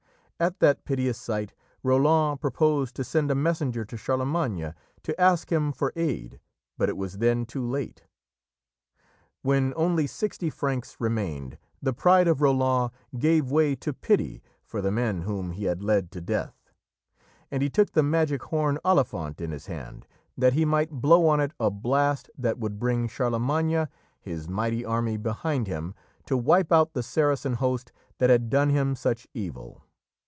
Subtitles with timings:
[0.41, 1.53] At that piteous sight
[1.83, 6.39] Roland proposed to send a messenger to Charlemagne to ask him for aid,
[6.79, 8.05] but it was then too late.
[9.43, 14.89] When only sixty Franks remained, the pride of Roland gave way to pity for the
[14.91, 16.71] men whom he had led to death,
[17.51, 21.39] and he took the magic horn Olifant in his hand, that he might blow on
[21.39, 23.87] it a blast that would bring Charlemagne,
[24.19, 25.93] his mighty army behind him,
[26.25, 29.83] to wipe out the Saracen host that had done him such evil.